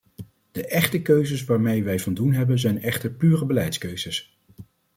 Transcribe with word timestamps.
De 0.51 0.65
echte 0.67 1.01
keuzes 1.01 1.45
waarmee 1.45 1.83
wij 1.83 1.99
van 1.99 2.13
doen 2.13 2.33
hebben 2.33 2.59
zijn 2.59 2.81
echter 2.81 3.11
pure 3.11 3.45
beleidskeuzes. 3.45 4.37